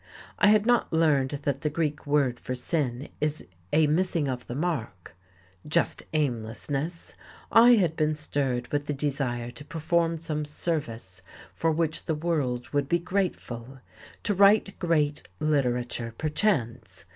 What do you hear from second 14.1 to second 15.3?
to write great